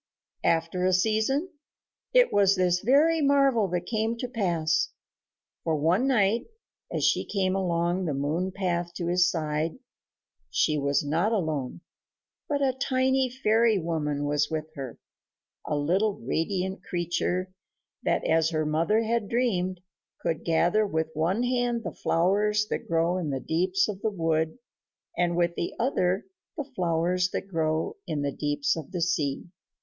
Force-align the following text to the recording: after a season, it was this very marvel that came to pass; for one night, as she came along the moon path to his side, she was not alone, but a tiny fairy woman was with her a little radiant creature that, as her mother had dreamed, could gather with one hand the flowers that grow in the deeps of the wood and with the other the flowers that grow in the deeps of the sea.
after 0.47 0.83
a 0.83 0.93
season, 0.93 1.47
it 2.11 2.33
was 2.33 2.55
this 2.55 2.79
very 2.79 3.21
marvel 3.21 3.67
that 3.67 3.85
came 3.85 4.17
to 4.17 4.27
pass; 4.27 4.89
for 5.63 5.75
one 5.75 6.07
night, 6.07 6.47
as 6.91 7.03
she 7.05 7.23
came 7.23 7.55
along 7.55 8.05
the 8.05 8.13
moon 8.15 8.51
path 8.51 8.91
to 8.95 9.05
his 9.05 9.29
side, 9.29 9.77
she 10.49 10.75
was 10.75 11.05
not 11.05 11.31
alone, 11.31 11.81
but 12.49 12.63
a 12.63 12.73
tiny 12.73 13.29
fairy 13.29 13.77
woman 13.77 14.25
was 14.25 14.49
with 14.49 14.65
her 14.73 14.97
a 15.67 15.77
little 15.77 16.15
radiant 16.15 16.81
creature 16.83 17.53
that, 18.01 18.25
as 18.25 18.49
her 18.49 18.65
mother 18.65 19.03
had 19.03 19.29
dreamed, 19.29 19.81
could 20.19 20.43
gather 20.43 20.83
with 20.83 21.11
one 21.13 21.43
hand 21.43 21.83
the 21.83 21.93
flowers 21.93 22.65
that 22.71 22.87
grow 22.87 23.19
in 23.19 23.29
the 23.29 23.39
deeps 23.39 23.87
of 23.87 24.01
the 24.01 24.09
wood 24.09 24.57
and 25.15 25.35
with 25.37 25.53
the 25.53 25.75
other 25.79 26.25
the 26.57 26.63
flowers 26.75 27.29
that 27.29 27.47
grow 27.47 27.95
in 28.07 28.23
the 28.23 28.31
deeps 28.31 28.75
of 28.75 28.91
the 28.91 29.01
sea. 29.03 29.45